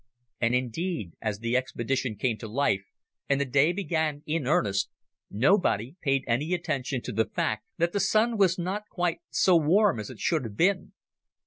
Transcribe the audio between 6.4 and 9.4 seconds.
attention to the fact that the Sun was not quite